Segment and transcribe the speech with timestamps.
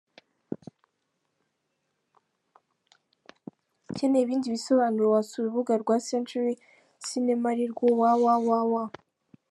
[3.89, 6.53] Ukeneye ibindi bisobanuro wasura urubaga rwa Century
[7.05, 8.73] Cinema arirwo www.